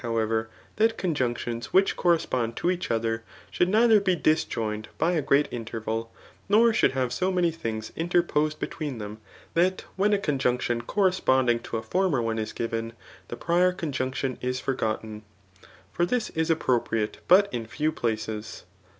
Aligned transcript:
S19 0.01 0.19
ever, 0.19 0.47
that 0.77 0.97
conjunctions 0.97 1.67
which 1.73 1.95
correspond 1.95 2.55
to 2.55 2.71
each 2.71 2.89
otKer, 2.89 3.21
should 3.51 3.69
neither 3.69 3.99
be 3.99 4.15
disjoined 4.15 4.87
by 4.97 5.11
a 5.11 5.21
great 5.21 5.47
interval, 5.51 6.11
nor 6.49 6.73
should 6.73 6.93
have 6.93 7.13
so 7.13 7.31
many 7.31 7.51
things 7.51 7.91
interposed 7.95 8.59
between 8.59 8.97
them, 8.97 9.19
that 9.53 9.81
when' 9.97 10.11
a 10.13 10.17
conjunction 10.17 10.81
corresponding 10.81 11.59
to 11.59 11.77
a 11.77 11.83
former 11.83 12.19
one 12.19 12.39
is 12.39 12.51
given, 12.51 12.93
the 13.27 13.37
prior 13.37 13.71
conjunction 13.71 14.39
is 14.41 14.59
fbrgott^i; 14.59 15.21
for 15.91 16.07
this 16.07 16.31
is 16.31 16.49
appropriate 16.49 17.19
but 17.27 17.47
in 17.53 17.67
few 17.67 17.91
places. 17.91 18.63